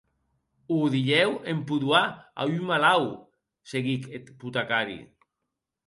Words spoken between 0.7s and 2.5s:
O dilhèu empodoar a